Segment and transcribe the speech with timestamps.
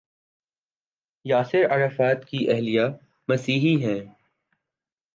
[1.25, 2.85] Yasir Arafat کی اہلیہ
[3.27, 3.99] مسیحی ہیں۔